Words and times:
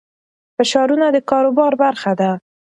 فشارونه 0.55 1.05
د 1.11 1.17
کاروبار 1.29 1.73
برخه 1.83 2.11
ده. 2.19 2.31